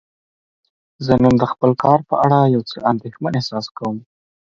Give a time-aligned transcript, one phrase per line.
[1.05, 3.97] زه نن د خپل کار په اړه یو څه اندیښمن احساس کوم.